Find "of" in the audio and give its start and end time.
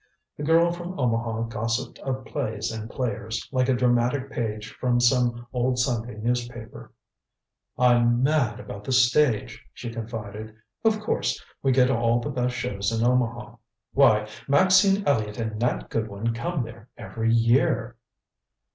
1.99-2.25, 10.83-10.99